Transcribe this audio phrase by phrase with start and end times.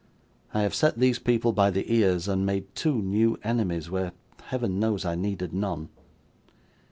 [0.51, 4.13] I have set these people by the ears, and made two new enemies, where,
[4.45, 5.89] Heaven knows, I needed none.